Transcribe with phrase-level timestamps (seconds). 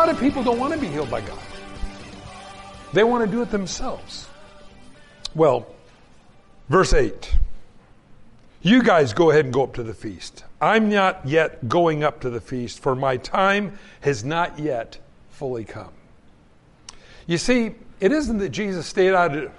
[0.00, 1.38] Lot of people don't want to be healed by God.
[2.94, 4.26] They want to do it themselves.
[5.34, 5.66] Well,
[6.70, 7.36] verse 8.
[8.62, 10.44] You guys go ahead and go up to the feast.
[10.58, 14.96] I'm not yet going up to the feast, for my time has not yet
[15.32, 15.92] fully come.
[17.26, 19.52] You see, it isn't that Jesus stayed out of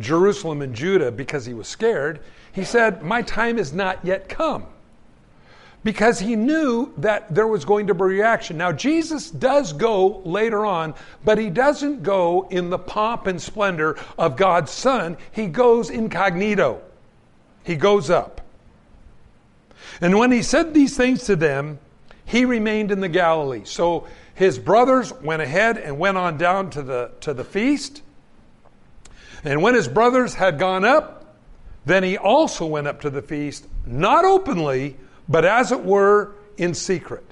[0.00, 2.18] Jerusalem and Judah because he was scared.
[2.50, 4.66] He said, My time has not yet come
[5.82, 8.58] because he knew that there was going to be reaction.
[8.58, 13.98] Now, Jesus does go later on, but he doesn't go in the pomp and splendor
[14.18, 15.16] of God's Son.
[15.32, 16.82] He goes incognito,
[17.64, 18.42] he goes up.
[20.00, 21.78] And when he said these things to them,
[22.24, 23.62] he remained in the Galilee.
[23.64, 28.02] So his brothers went ahead and went on down to the, to the feast.
[29.42, 31.36] And when his brothers had gone up,
[31.86, 34.96] then he also went up to the feast, not openly,
[35.30, 37.24] but as it were, in secret.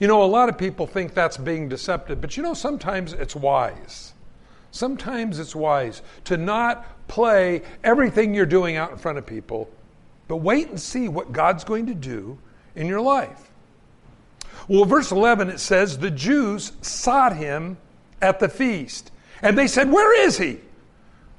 [0.00, 3.36] You know, a lot of people think that's being deceptive, but you know, sometimes it's
[3.36, 4.12] wise.
[4.72, 9.70] Sometimes it's wise to not play everything you're doing out in front of people,
[10.28, 12.38] but wait and see what God's going to do
[12.74, 13.50] in your life.
[14.68, 17.78] Well, verse 11 it says, The Jews sought him
[18.20, 20.60] at the feast, and they said, Where is he?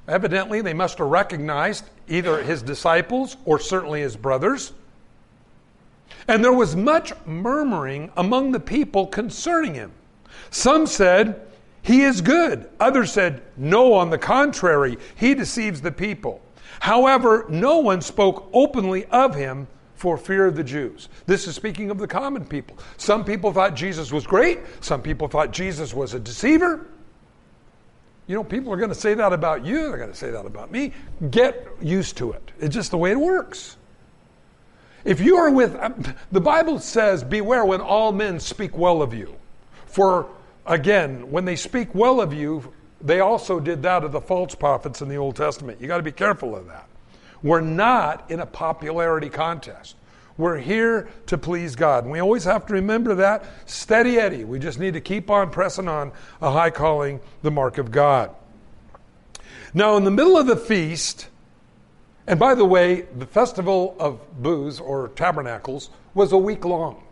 [0.08, 4.72] Evidently, they must have recognized either his disciples or certainly his brothers.
[6.26, 9.92] And there was much murmuring among the people concerning him.
[10.50, 11.40] Some said,
[11.82, 12.68] He is good.
[12.80, 16.42] Others said, No, on the contrary, he deceives the people.
[16.80, 21.08] However, no one spoke openly of him for fear of the Jews.
[21.26, 22.78] This is speaking of the common people.
[22.98, 26.86] Some people thought Jesus was great, some people thought Jesus was a deceiver.
[28.28, 30.44] You know, people are going to say that about you, they're going to say that
[30.44, 30.92] about me.
[31.30, 32.52] Get used to it.
[32.60, 33.77] It's just the way it works.
[35.04, 35.76] If you are with,
[36.32, 39.36] the Bible says, beware when all men speak well of you.
[39.86, 40.28] For
[40.66, 45.00] again, when they speak well of you, they also did that of the false prophets
[45.00, 45.80] in the Old Testament.
[45.80, 46.88] You got to be careful of that.
[47.42, 49.94] We're not in a popularity contest.
[50.36, 52.04] We're here to please God.
[52.04, 53.44] And we always have to remember that.
[53.66, 54.44] Steady Eddie.
[54.44, 58.30] We just need to keep on pressing on a high calling, the mark of God.
[59.74, 61.28] Now, in the middle of the feast,
[62.28, 67.02] and by the way, the festival of booths or tabernacles was a week long.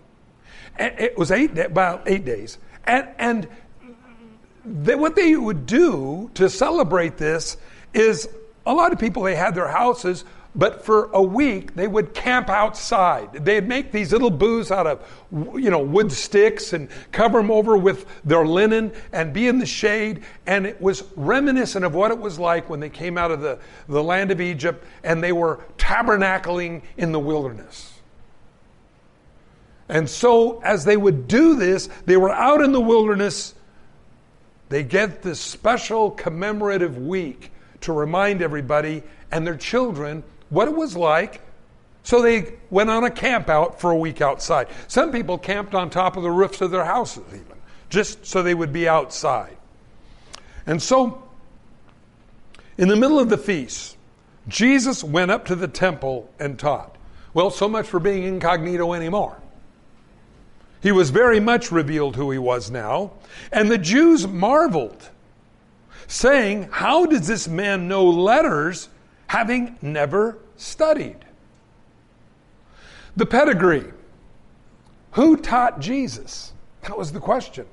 [0.79, 3.49] It was eight about eight days, and and
[4.63, 7.57] they, what they would do to celebrate this
[7.95, 8.29] is
[8.67, 10.25] a lot of people they had their houses
[10.57, 13.45] but for a week they would camp outside.
[13.45, 17.77] They'd make these little booths out of you know wood sticks and cover them over
[17.77, 20.23] with their linen and be in the shade.
[20.47, 23.59] And it was reminiscent of what it was like when they came out of the,
[23.89, 27.93] the land of egypt and they were tabernacling in the wilderness.
[29.89, 33.55] And so as they would do this they were out in the wilderness.
[34.69, 37.53] They get this special commemorative week
[37.83, 41.41] to remind everybody and their children what it was like.
[42.03, 44.69] So they went on a camp out for a week outside.
[44.87, 47.57] Some people camped on top of the roofs of their houses, even,
[47.89, 49.57] just so they would be outside.
[50.67, 51.23] And so,
[52.79, 53.97] in the middle of the feast,
[54.47, 56.97] Jesus went up to the temple and taught.
[57.35, 59.37] Well, so much for being incognito anymore.
[60.83, 63.13] He was very much revealed who he was now.
[63.53, 65.11] And the Jews marveled,
[66.07, 68.89] saying, How does this man know letters
[69.27, 71.19] having never studied?
[73.17, 73.93] The pedigree.
[75.13, 76.53] Who taught Jesus?
[76.83, 77.67] That was the question.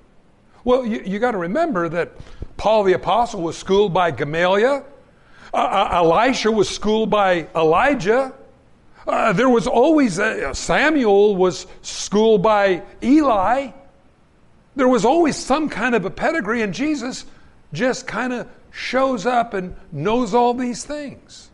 [0.63, 2.11] Well, you, you got to remember that
[2.55, 4.85] Paul the Apostle was schooled by Gamaliel.
[5.53, 8.33] Uh, uh, Elisha was schooled by Elijah.
[9.05, 13.71] Uh, there was always a, Samuel was schooled by Eli.
[14.75, 17.25] There was always some kind of a pedigree, and Jesus
[17.73, 21.51] just kind of shows up and knows all these things.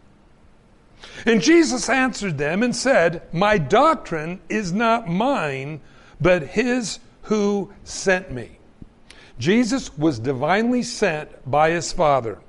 [1.25, 5.81] And Jesus answered them and said, My doctrine is not mine,
[6.19, 8.57] but his who sent me.
[9.37, 12.39] Jesus was divinely sent by his Father.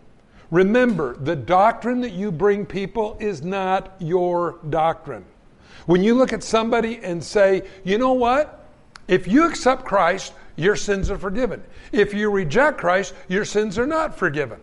[0.50, 5.24] Remember, the doctrine that you bring people is not your doctrine.
[5.86, 8.68] When you look at somebody and say, you know what?
[9.06, 11.62] If you accept Christ, your sins are forgiven.
[11.92, 14.60] If you reject Christ, your sins are not forgiven.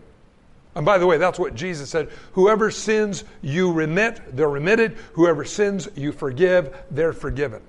[0.74, 2.08] And by the way, that's what Jesus said.
[2.32, 4.96] Whoever sins you remit, they're remitted.
[5.14, 7.62] Whoever sins you forgive, they're forgiven.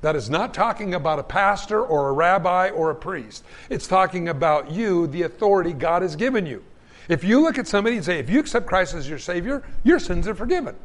[0.00, 3.44] That is not talking about a pastor or a rabbi or a priest.
[3.68, 6.64] It's talking about you, the authority God has given you.
[7.08, 9.98] If you look at somebody and say, if you accept Christ as your Savior, your
[9.98, 10.76] sins are forgiven.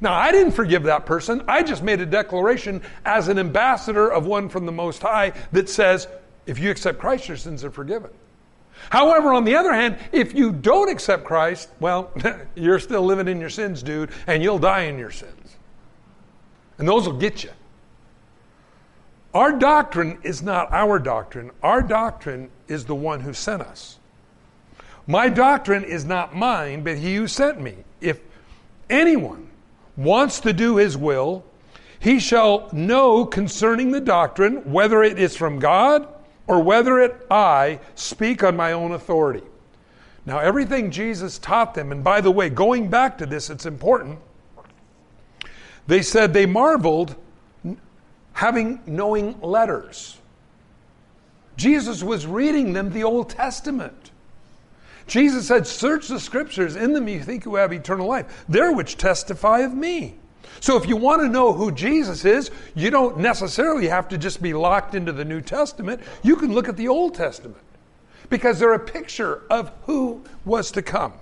[0.00, 1.42] Now, I didn't forgive that person.
[1.48, 5.68] I just made a declaration as an ambassador of one from the Most High that
[5.68, 6.06] says,
[6.46, 8.10] if you accept Christ, your sins are forgiven.
[8.90, 12.12] However, on the other hand, if you don't accept Christ, well,
[12.54, 15.56] you're still living in your sins, dude, and you'll die in your sins.
[16.78, 17.50] And those will get you.
[19.34, 21.50] Our doctrine is not our doctrine.
[21.62, 23.98] Our doctrine is the one who sent us.
[25.06, 27.76] My doctrine is not mine, but he who sent me.
[28.00, 28.20] If
[28.88, 29.47] anyone
[29.98, 31.44] wants to do his will,
[32.00, 36.08] he shall know concerning the doctrine whether it is from God
[36.46, 39.42] or whether it I speak on my own authority.
[40.24, 44.18] Now, everything Jesus taught them, and by the way, going back to this, it's important.
[45.86, 47.16] They said they marveled
[48.34, 50.18] having knowing letters.
[51.56, 54.07] Jesus was reading them the Old Testament.
[55.08, 58.44] Jesus said, Search the scriptures, in them you think you have eternal life.
[58.48, 60.16] They're which testify of me.
[60.60, 64.42] So if you want to know who Jesus is, you don't necessarily have to just
[64.42, 66.00] be locked into the New Testament.
[66.22, 67.62] You can look at the Old Testament
[68.28, 71.14] because they're a picture of who was to come.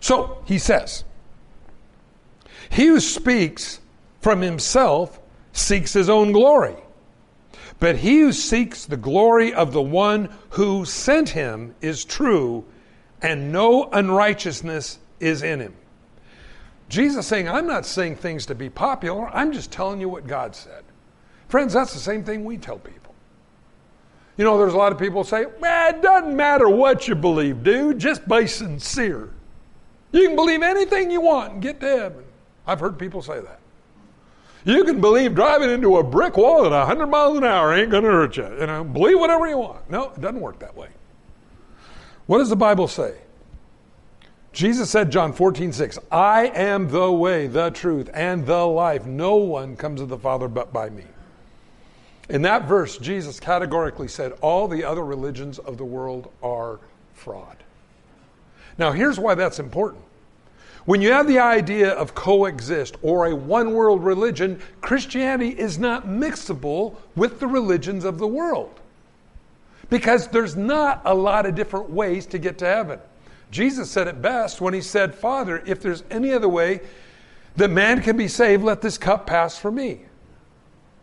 [0.00, 1.04] So he says,
[2.70, 3.80] He who speaks
[4.20, 5.18] from himself
[5.52, 6.76] seeks his own glory.
[7.80, 12.64] But he who seeks the glory of the one who sent him is true,
[13.22, 15.74] and no unrighteousness is in him.
[16.88, 20.56] Jesus saying, I'm not saying things to be popular, I'm just telling you what God
[20.56, 20.82] said.
[21.48, 23.14] Friends, that's the same thing we tell people.
[24.36, 27.62] You know, there's a lot of people say, man, it doesn't matter what you believe,
[27.62, 29.30] dude, just be sincere.
[30.12, 32.24] You can believe anything you want and get to heaven.
[32.66, 33.60] I've heard people say that.
[34.68, 38.04] You can believe driving into a brick wall at 100 miles an hour ain't going
[38.04, 38.44] to hurt you.
[38.60, 39.88] You know, believe whatever you want.
[39.90, 40.88] No, it doesn't work that way.
[42.26, 43.14] What does the Bible say?
[44.52, 49.06] Jesus said, John 14, 6, I am the way, the truth, and the life.
[49.06, 51.04] No one comes to the Father but by me.
[52.28, 56.78] In that verse, Jesus categorically said, All the other religions of the world are
[57.14, 57.56] fraud.
[58.76, 60.04] Now, here's why that's important.
[60.88, 66.06] When you have the idea of coexist or a one world religion, Christianity is not
[66.06, 68.80] mixable with the religions of the world.
[69.90, 73.00] Because there's not a lot of different ways to get to heaven.
[73.50, 76.80] Jesus said it best when he said, Father, if there's any other way
[77.56, 80.00] that man can be saved, let this cup pass from me.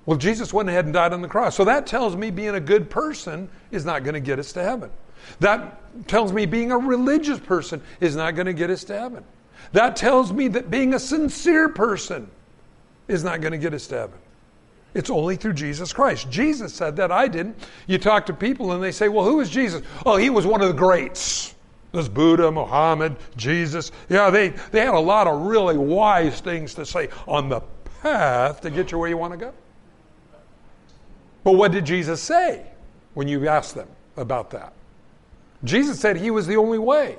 [0.08, 1.56] Well, Jesus went ahead and died on the cross.
[1.56, 4.64] So that tells me being a good person is not going to get us to
[4.64, 4.90] heaven.
[5.42, 9.24] That tells me being a religious person is not going to get us to heaven.
[9.72, 12.30] That tells me that being a sincere person
[13.07, 14.19] is not going to get us to heaven.
[14.94, 16.30] It's only through Jesus Christ.
[16.30, 17.57] Jesus said that, I didn't.
[17.86, 19.81] You talk to people and they say, Well, who is Jesus?
[20.06, 21.54] Oh, he was one of the greats.
[21.92, 23.92] There's Buddha, Muhammad, Jesus.
[24.10, 27.62] Yeah, they, they had a lot of really wise things to say on the
[28.02, 29.54] path to get you where you want to go.
[31.44, 32.66] But what did Jesus say
[33.14, 34.74] when you asked them about that?
[35.64, 37.18] Jesus said he was the only way.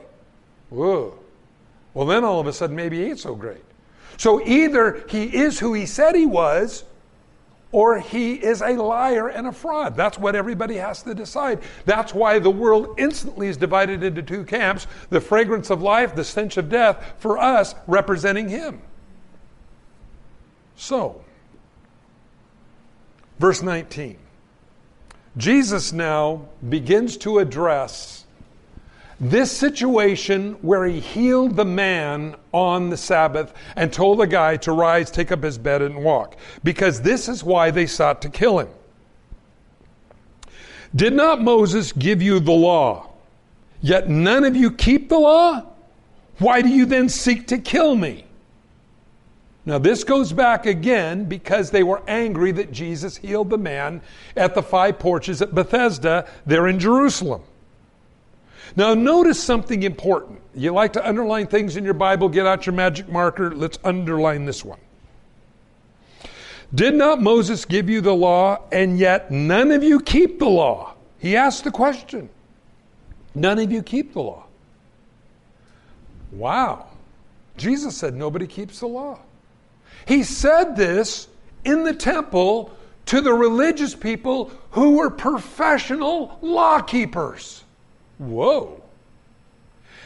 [0.71, 1.19] Whoa.
[1.97, 3.65] Well, then all of a sudden, maybe he ain't so great.
[4.19, 6.85] So either he is who he said he was,
[7.73, 9.97] or he is a liar and a fraud.
[9.97, 11.63] That's what everybody has to decide.
[11.87, 16.23] That's why the world instantly is divided into two camps the fragrance of life, the
[16.23, 18.83] stench of death, for us representing him.
[20.75, 21.25] So,
[23.39, 24.19] verse 19.
[25.39, 28.26] Jesus now begins to address
[29.19, 34.73] this situation where he healed the man on the Sabbath and told the guy to
[34.73, 38.59] rise, take up his bed, and walk, because this is why they sought to kill
[38.59, 38.69] him.
[40.95, 43.11] Did not Moses give you the law?
[43.81, 45.65] Yet none of you keep the law?
[46.39, 48.25] Why do you then seek to kill me?
[49.65, 54.01] Now, this goes back again because they were angry that Jesus healed the man
[54.37, 57.43] at the five porches at Bethesda there in Jerusalem.
[58.75, 60.41] Now, notice something important.
[60.55, 63.55] You like to underline things in your Bible, get out your magic marker.
[63.55, 64.81] Let's underline this one.
[66.75, 70.95] Did not Moses give you the law, and yet none of you keep the law?
[71.19, 72.29] He asked the question.
[73.35, 74.45] None of you keep the law.
[76.33, 76.87] Wow.
[77.57, 79.21] Jesus said nobody keeps the law.
[80.07, 81.29] He said this
[81.65, 87.65] in the temple to the religious people who were professional law keepers.
[88.19, 88.83] Whoa.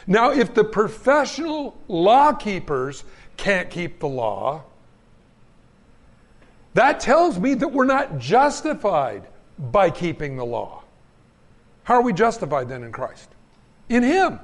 [0.06, 3.04] Now, if the professional law keepers
[3.36, 4.64] can't keep the law,
[6.74, 9.26] that tells me that we're not justified
[9.58, 10.82] by keeping the law.
[11.84, 13.28] How are we justified then in Christ?
[13.88, 14.38] In Him.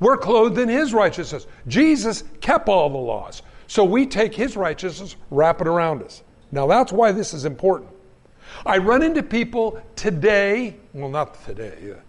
[0.00, 1.46] We're clothed in His righteousness.
[1.68, 3.42] Jesus kept all the laws.
[3.66, 6.22] So we take His righteousness, wrap it around us.
[6.50, 7.90] Now that's why this is important.
[8.66, 12.00] I run into people today, well, not today, uh,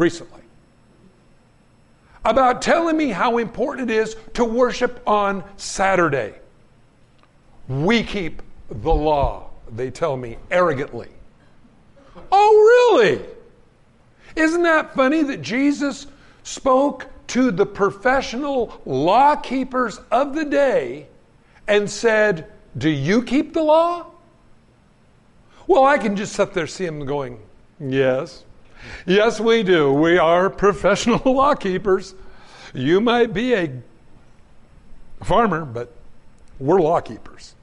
[0.00, 0.40] recently,
[2.24, 6.34] about telling me how important it is to worship on Saturday.
[7.68, 11.08] We keep the law, they tell me arrogantly.
[12.32, 13.20] Oh, really?
[14.36, 16.06] Isn't that funny that Jesus
[16.44, 21.08] spoke to the professional law keepers of the day
[21.68, 24.06] and said, Do you keep the law?
[25.66, 27.38] Well, I can just sit there see him going,
[27.78, 28.44] Yes.
[29.06, 29.92] Yes, we do.
[29.92, 32.14] We are professional law keepers.
[32.74, 33.72] You might be a
[35.22, 35.92] farmer, but
[36.58, 37.54] we're law keepers.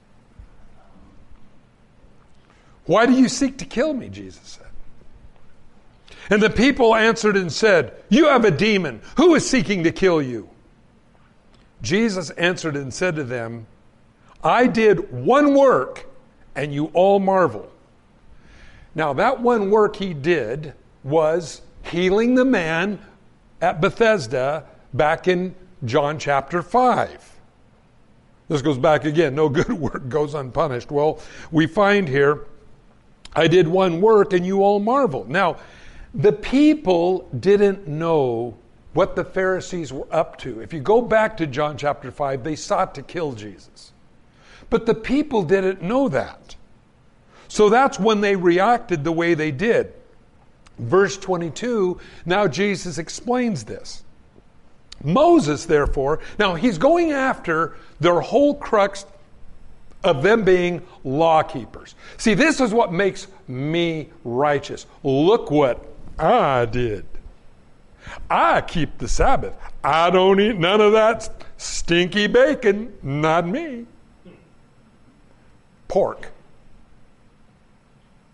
[2.86, 4.08] Why do you seek to kill me?
[4.08, 4.66] Jesus said.
[6.30, 9.00] And the people answered and said, You have a demon.
[9.16, 10.48] Who is seeking to kill you?
[11.82, 13.66] Jesus answered and said to them,
[14.42, 16.06] I did one work,
[16.54, 17.70] and you all marvel.
[18.94, 22.98] Now, that one work he did was healing the man
[23.60, 27.36] at Bethesda back in John chapter 5.
[28.48, 30.90] This goes back again no good work goes unpunished.
[30.90, 32.46] Well, we find here,
[33.34, 35.24] I did one work and you all marvel.
[35.28, 35.58] Now,
[36.14, 38.56] the people didn't know
[38.94, 40.60] what the Pharisees were up to.
[40.60, 43.92] If you go back to John chapter 5, they sought to kill Jesus.
[44.70, 46.56] But the people didn't know that.
[47.48, 49.92] So that's when they reacted the way they did.
[50.78, 54.04] Verse 22, now Jesus explains this.
[55.02, 59.06] Moses, therefore, now he's going after their whole crux
[60.04, 61.94] of them being law keepers.
[62.16, 64.86] See, this is what makes me righteous.
[65.02, 65.84] Look what
[66.18, 67.04] I did.
[68.30, 69.54] I keep the Sabbath.
[69.82, 72.94] I don't eat none of that stinky bacon.
[73.02, 73.86] Not me.
[75.88, 76.30] Pork.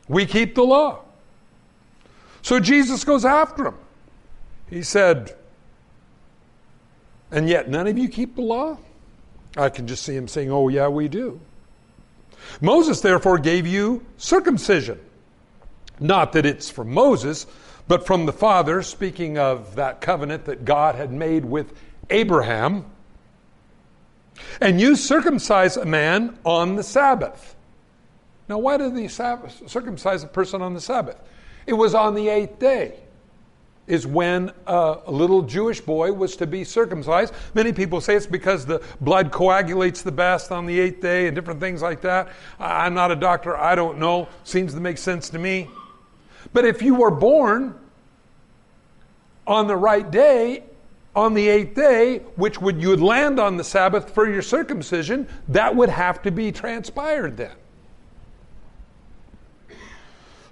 [0.09, 1.04] We keep the law.
[2.45, 3.75] So Jesus goes after him.
[4.69, 5.35] He said,
[7.31, 8.77] And yet none of you keep the law?
[9.57, 11.41] I can just see him saying, Oh, yeah, we do.
[12.61, 15.01] Moses, therefore, gave you circumcision.
[15.99, 17.47] Not that it's from Moses,
[17.89, 21.73] but from the Father, speaking of that covenant that God had made with
[22.11, 22.85] Abraham.
[24.61, 27.57] And you circumcise a man on the Sabbath.
[28.51, 31.19] Now, why did they circumcise a person on the Sabbath?
[31.67, 32.99] It was on the eighth day,
[33.87, 37.35] is when a little Jewish boy was to be circumcised.
[37.53, 41.35] Many people say it's because the blood coagulates the best on the eighth day and
[41.35, 42.29] different things like that.
[42.59, 44.29] I'm not a doctor, I don't know.
[44.45, 45.69] Seems to make sense to me.
[46.53, 47.75] But if you were born
[49.47, 50.63] on the right day,
[51.15, 55.29] on the eighth day, which would you would land on the Sabbath for your circumcision,
[55.49, 57.53] that would have to be transpired then.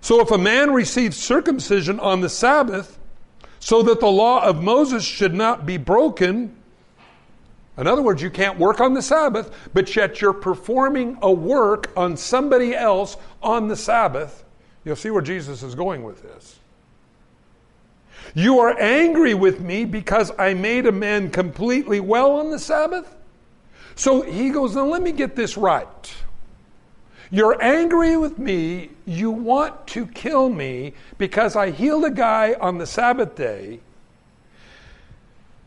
[0.03, 2.99] So if a man receives circumcision on the Sabbath,
[3.61, 6.55] so that the law of Moses should not be broken,
[7.79, 11.91] in other words, you can't work on the Sabbath, but yet you're performing a work
[11.97, 14.45] on somebody else on the Sabbath.
[14.85, 16.59] You'll see where Jesus is going with this.
[18.35, 23.15] You are angry with me because I made a man completely well on the Sabbath?
[23.95, 26.15] So he goes, Now let me get this right.
[27.33, 28.91] You're angry with me.
[29.07, 33.81] You want to kill me because I healed a guy on the Sabbath day.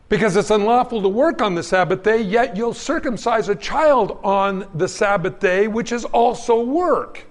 [0.08, 4.68] Because it's unlawful to work on the Sabbath day, yet you'll circumcise a child on
[4.74, 7.24] the Sabbath day, which is also work.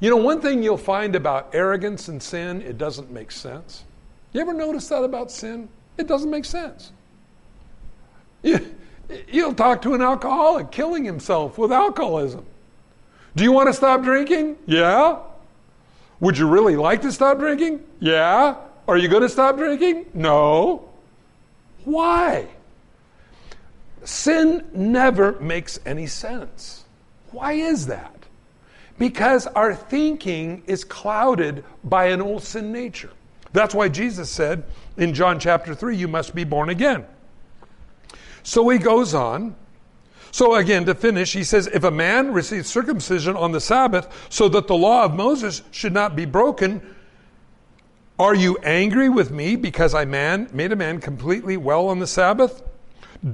[0.00, 3.84] You know, one thing you'll find about arrogance and sin, it doesn't make sense.
[4.32, 5.68] You ever notice that about sin?
[5.98, 6.92] It doesn't make sense.
[8.42, 8.74] You,
[9.28, 12.46] you'll talk to an alcoholic killing himself with alcoholism.
[13.34, 14.56] Do you want to stop drinking?
[14.66, 15.18] Yeah.
[16.20, 17.82] Would you really like to stop drinking?
[17.98, 18.56] Yeah.
[18.86, 20.06] Are you going to stop drinking?
[20.14, 20.88] No.
[21.84, 22.48] Why?
[24.04, 26.84] Sin never makes any sense.
[27.30, 28.14] Why is that?
[28.98, 33.10] Because our thinking is clouded by an old sin nature.
[33.52, 34.64] That's why Jesus said
[34.96, 37.04] in John chapter 3, you must be born again.
[38.42, 39.54] So he goes on.
[40.32, 44.48] So again, to finish, he says, if a man receives circumcision on the Sabbath so
[44.48, 46.80] that the law of Moses should not be broken,
[48.18, 52.06] are you angry with me because I man, made a man completely well on the
[52.06, 52.62] Sabbath?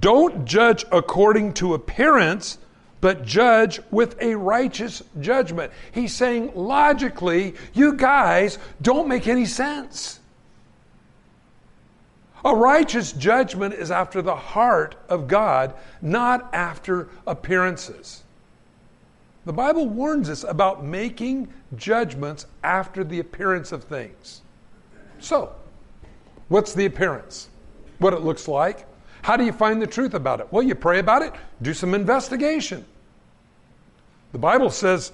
[0.01, 2.59] Don't judge according to appearance,
[3.01, 5.73] but judge with a righteous judgment.
[5.93, 10.19] He's saying, logically, you guys don't make any sense.
[12.45, 18.23] A righteous judgment is after the heart of God, not after appearances.
[19.45, 24.43] The Bible warns us about making judgments after the appearance of things.
[25.21, 25.53] So,
[26.49, 27.49] what's the appearance?
[27.99, 28.87] What it looks like?
[29.23, 30.47] How do you find the truth about it?
[30.53, 32.85] Well, you pray about it, do some investigation.
[34.33, 35.13] The Bible says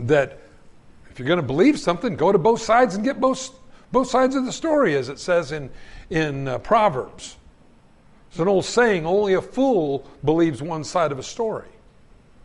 [0.00, 0.40] that
[1.10, 3.57] if you're going to believe something, go to both sides and get both,
[3.92, 5.70] both sides of the story, as it says in,
[6.10, 7.36] in uh, Proverbs.
[8.30, 11.68] It's an old saying only a fool believes one side of a story.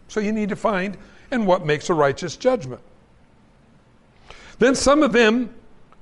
[0.08, 0.98] So you need to find
[1.32, 2.82] and what makes a righteous judgment.
[4.60, 5.54] Then some of them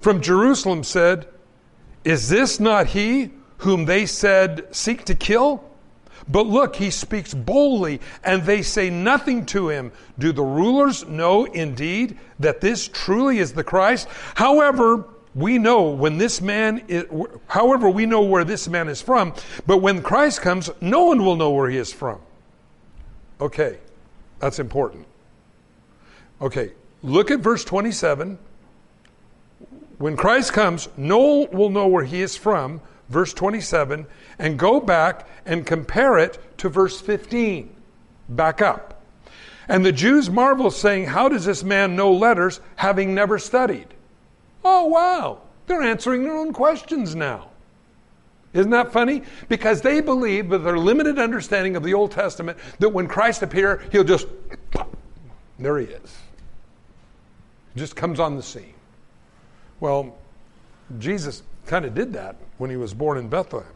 [0.01, 1.27] from Jerusalem said,
[2.03, 5.63] Is this not he whom they said seek to kill?
[6.27, 9.91] But look, he speaks boldly, and they say nothing to him.
[10.19, 14.07] Do the rulers know indeed that this truly is the Christ?
[14.35, 17.05] However, we know when this man is,
[17.47, 19.33] however, we know where this man is from,
[19.65, 22.19] but when Christ comes, no one will know where he is from.
[23.39, 23.79] Okay,
[24.39, 25.07] that's important.
[26.41, 28.37] Okay, look at verse 27.
[29.99, 34.05] When Christ comes, no one will know where he is from, verse 27,
[34.39, 37.73] and go back and compare it to verse 15.
[38.29, 39.03] Back up.
[39.67, 43.87] And the Jews marvel, saying, How does this man know letters, having never studied?
[44.63, 45.41] Oh, wow.
[45.67, 47.49] They're answering their own questions now.
[48.53, 49.23] Isn't that funny?
[49.47, 53.81] Because they believe, with their limited understanding of the Old Testament, that when Christ appears,
[53.91, 54.27] he'll just,
[54.71, 54.95] pop,
[55.57, 56.17] there he is.
[57.75, 58.73] Just comes on the scene.
[59.79, 60.15] Well,
[60.99, 63.71] Jesus kind of did that when he was born in Bethlehem.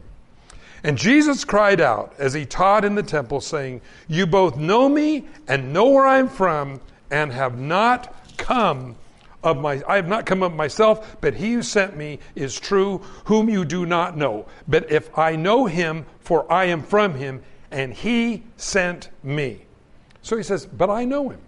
[0.84, 5.26] And Jesus cried out as he taught in the temple, saying, You both know me
[5.48, 8.96] and know where I'm from, and have not come
[9.46, 12.98] of my I have not come of myself, but he who sent me is true,
[13.24, 14.46] whom you do not know.
[14.68, 19.62] But if I know him, for I am from him, and he sent me.
[20.22, 21.40] So he says, But I know him.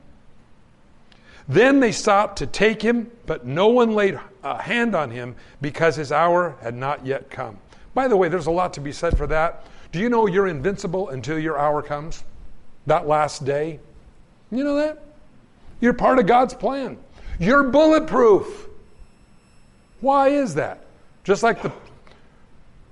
[1.49, 5.97] Then they sought to take him, but no one laid a hand on him because
[5.97, 7.59] his hour had not yet come.
[7.95, 9.67] By the way, there's a lot to be said for that.
[9.91, 12.23] Do you know you're invincible until your hour comes?
[12.87, 13.81] That last day?
[14.51, 15.03] You know that?
[15.81, 16.99] You're part of God's plan.
[17.39, 18.69] You're bulletproof.
[20.01, 20.85] Why is that?
[21.25, 21.73] Just like the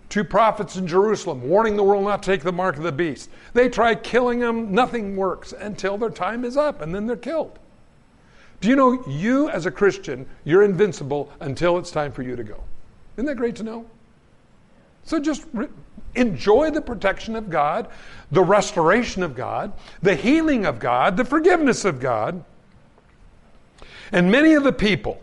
[0.09, 3.31] two prophets in Jerusalem warning the world not to take the mark of the beast.
[3.55, 7.59] They try killing them, nothing works until their time is up, and then they're killed.
[8.61, 12.45] Do you know you, as a Christian, you're invincible until it's time for you to
[12.45, 12.63] go?
[13.17, 13.87] Isn't that great to know?
[15.05, 15.69] So just re-
[16.15, 17.89] enjoy the protection of God,
[18.31, 22.43] the restoration of God, the healing of God, the forgiveness of God.
[24.13, 25.21] And many of the people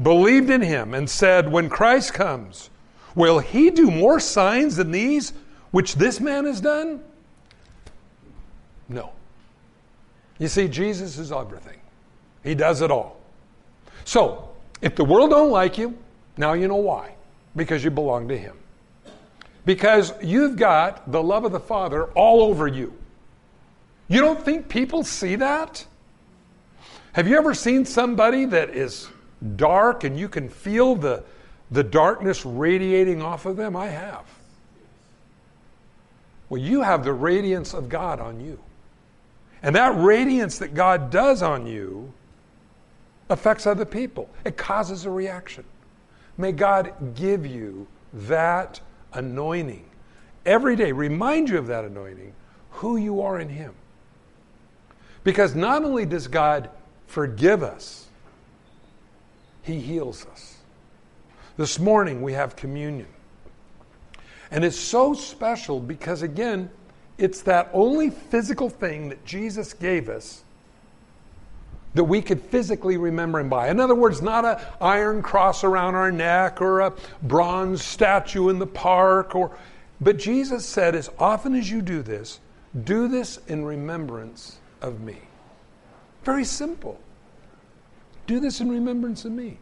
[0.00, 2.70] believed in him and said, When Christ comes,
[3.14, 5.32] will he do more signs than these
[5.70, 7.02] which this man has done?
[8.88, 9.12] No.
[10.38, 11.80] You see, Jesus is everything.
[12.44, 13.18] He does it all.
[14.04, 15.96] So, if the world don't like you,
[16.36, 17.14] now you know why.
[17.56, 18.56] Because you belong to him.
[19.64, 22.92] Because you've got the love of the Father all over you.
[24.08, 25.84] You don't think people see that?
[27.16, 29.08] Have you ever seen somebody that is
[29.56, 31.24] dark and you can feel the,
[31.70, 33.74] the darkness radiating off of them?
[33.74, 34.26] I have.
[36.50, 38.58] Well, you have the radiance of God on you.
[39.62, 42.12] And that radiance that God does on you
[43.30, 45.64] affects other people, it causes a reaction.
[46.36, 48.78] May God give you that
[49.14, 49.88] anointing
[50.44, 50.92] every day.
[50.92, 52.34] Remind you of that anointing,
[52.72, 53.72] who you are in Him.
[55.24, 56.68] Because not only does God
[57.06, 58.06] forgive us,
[59.62, 60.56] He heals us.
[61.56, 63.08] This morning we have communion.
[64.50, 66.70] And it's so special because, again,
[67.18, 70.42] it's that only physical thing that Jesus gave us
[71.94, 73.70] that we could physically remember him by.
[73.70, 76.92] In other words, not an iron cross around our neck or a
[77.22, 79.56] bronze statue in the park or
[80.00, 82.38] but Jesus said as often as you do this,
[82.84, 85.16] do this in remembrance of me.
[86.26, 86.98] Very simple.
[88.26, 89.58] Do this in remembrance of me.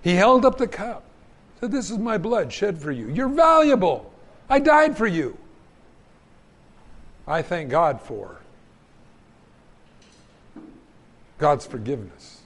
[0.00, 1.04] He held up the cup.
[1.60, 3.10] Said, This is my blood shed for you.
[3.10, 4.10] You're valuable.
[4.48, 5.36] I died for you.
[7.28, 8.38] I thank God for
[11.36, 12.40] God's forgiveness.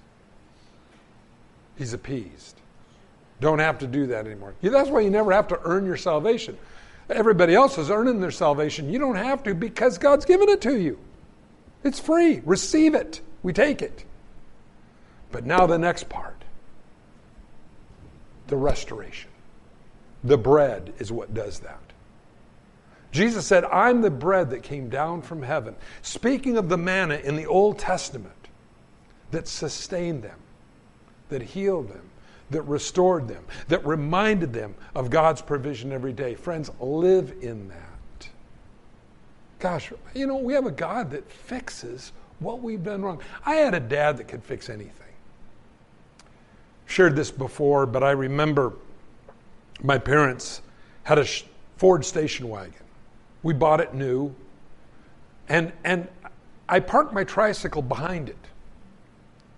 [1.77, 2.61] He's appeased.
[3.41, 4.55] Don't have to do that anymore.
[4.61, 6.59] That's why you never have to earn your salvation.
[7.09, 8.91] Everybody else is earning their salvation.
[8.93, 10.99] You don't have to because God's given it to you.
[11.85, 12.41] It's free.
[12.45, 13.21] Receive it.
[13.43, 14.05] We take it.
[15.31, 16.37] But now the next part
[18.47, 19.31] the restoration.
[20.25, 21.81] The bread is what does that.
[23.13, 25.75] Jesus said, I'm the bread that came down from heaven.
[26.03, 28.33] Speaking of the manna in the Old Testament
[29.31, 30.39] that sustained them,
[31.29, 32.11] that healed them,
[32.51, 36.35] that restored them, that reminded them of God's provision every day.
[36.35, 37.86] Friends, live in that.
[39.67, 43.21] Gosh, you know, we have a God that fixes what we've done wrong.
[43.45, 45.13] I had a dad that could fix anything.
[46.87, 48.75] Shared this before, but I remember
[49.83, 50.63] my parents
[51.03, 51.27] had a
[51.79, 52.75] Ford station wagon.
[53.43, 54.33] We bought it new,
[55.49, 56.07] and, and
[56.69, 58.39] I parked my tricycle behind it.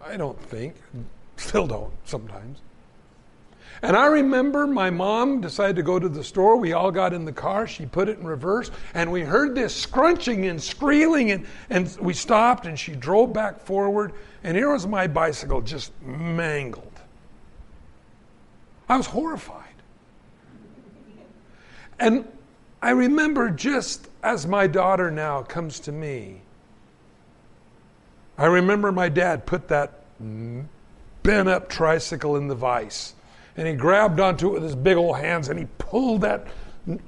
[0.02, 0.76] I don't think,
[1.36, 2.60] still don't sometimes.
[3.82, 6.56] And I remember my mom decided to go to the store.
[6.56, 7.66] We all got in the car.
[7.66, 8.70] She put it in reverse.
[8.94, 11.30] And we heard this scrunching and squealing.
[11.30, 14.14] And, and we stopped and she drove back forward.
[14.42, 16.84] And here was my bicycle just mangled.
[18.88, 19.64] I was horrified.
[22.00, 22.26] And
[22.82, 26.40] I remember just as my daughter now comes to me,
[28.36, 30.04] I remember my dad put that
[31.22, 33.14] bent up tricycle in the vise
[33.58, 36.46] and he grabbed onto it with his big old hands and he pulled that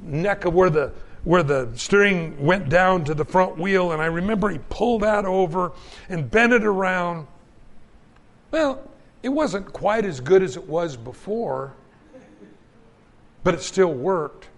[0.03, 4.07] neck of where the where the steering went down to the front wheel and I
[4.07, 5.73] remember he pulled that over
[6.09, 7.27] and bent it around.
[8.51, 8.83] Well,
[9.23, 11.75] it wasn't quite as good as it was before,
[13.45, 14.49] but it still worked.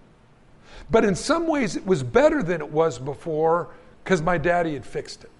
[0.89, 3.69] But in some ways it was better than it was before
[4.03, 5.31] because my daddy had fixed it.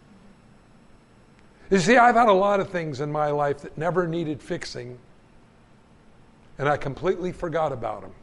[1.72, 5.00] You see, I've had a lot of things in my life that never needed fixing
[6.58, 8.14] and I completely forgot about them.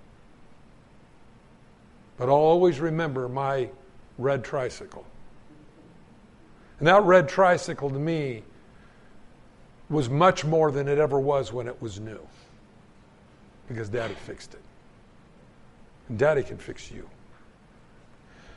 [2.16, 3.71] But I'll always remember my
[4.19, 5.05] red tricycle.
[6.79, 8.43] And that red tricycle to me
[9.88, 12.21] was much more than it ever was when it was new.
[13.69, 14.62] Because Daddy fixed it.
[16.09, 17.09] And Daddy can fix you.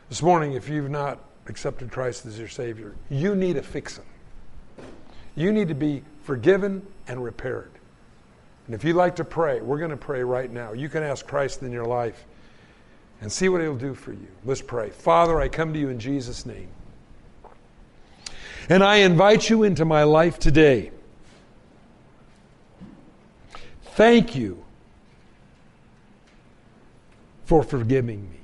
[0.10, 4.06] This morning, if you've not accepted Christ as your Savior, you need a fixing.
[5.36, 7.72] You need to be forgiven and repaired.
[8.66, 10.74] And if you'd like to pray, we're going to pray right now.
[10.74, 12.26] You can ask Christ in your life
[13.22, 14.28] and see what He'll do for you.
[14.46, 14.90] Let's pray.
[14.90, 16.70] Father, I come to you in Jesus' name.
[18.70, 20.92] And I invite you into my life today.
[23.84, 24.64] Thank you
[27.46, 28.40] for forgiving me.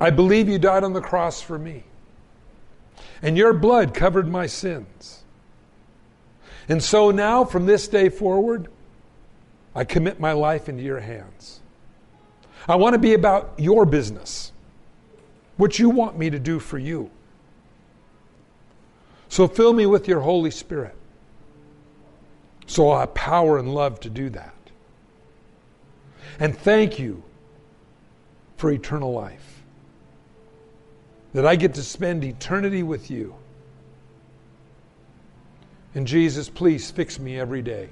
[0.00, 1.84] I believe you died on the cross for me,
[3.22, 5.19] and your blood covered my sins.
[6.70, 8.68] And so now, from this day forward,
[9.74, 11.60] I commit my life into your hands.
[12.68, 14.52] I want to be about your business,
[15.56, 17.10] what you want me to do for you.
[19.28, 20.94] So fill me with your Holy Spirit
[22.66, 24.54] so I have power and love to do that.
[26.38, 27.24] And thank you
[28.58, 29.64] for eternal life.
[31.32, 33.34] That I get to spend eternity with you.
[35.94, 37.88] And Jesus, please fix me every day.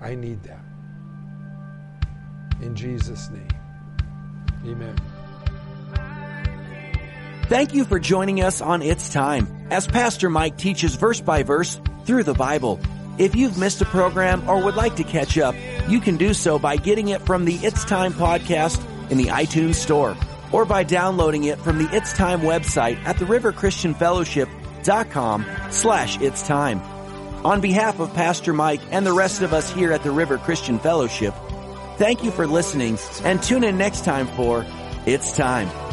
[0.00, 0.64] I need that.
[2.60, 3.48] In Jesus' name.
[4.66, 4.96] Amen.
[7.48, 11.80] Thank you for joining us on It's Time as Pastor Mike teaches verse by verse
[12.04, 12.80] through the Bible.
[13.18, 15.54] If you've missed a program or would like to catch up,
[15.88, 19.76] you can do so by getting it from the It's Time podcast in the iTunes
[19.76, 20.16] store
[20.52, 24.48] or by downloading it from the It's Time website at the River Christian Fellowship
[25.10, 26.80] com slash it's time.
[27.44, 30.78] On behalf of Pastor Mike and the rest of us here at the River Christian
[30.78, 31.34] Fellowship,
[31.96, 34.64] thank you for listening and tune in next time for
[35.06, 35.85] It's Time.